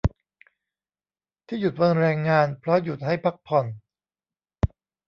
[1.47, 3.65] ที่หยุดวันแรงงาน เพราะหยุดให้พักผ่อน